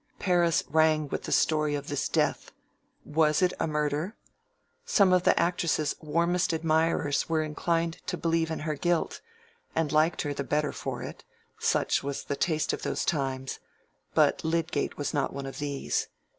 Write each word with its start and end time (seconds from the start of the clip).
Paris 0.17 0.63
rang 0.67 1.07
with 1.09 1.25
the 1.25 1.31
story 1.31 1.75
of 1.75 1.87
this 1.87 2.09
death:—was 2.09 3.39
it 3.43 3.53
a 3.59 3.67
murder? 3.67 4.15
Some 4.83 5.13
of 5.13 5.21
the 5.21 5.39
actress's 5.39 5.95
warmest 6.01 6.53
admirers 6.53 7.29
were 7.29 7.43
inclined 7.43 7.99
to 8.07 8.17
believe 8.17 8.49
in 8.49 8.61
her 8.61 8.73
guilt, 8.73 9.21
and 9.75 9.91
liked 9.91 10.23
her 10.23 10.33
the 10.33 10.43
better 10.43 10.71
for 10.71 11.03
it 11.03 11.23
(such 11.59 12.01
was 12.01 12.23
the 12.23 12.35
taste 12.35 12.73
of 12.73 12.81
those 12.81 13.05
times); 13.05 13.59
but 14.15 14.43
Lydgate 14.43 14.97
was 14.97 15.13
not 15.13 15.33
one 15.33 15.45
of 15.45 15.59
these. 15.59 16.07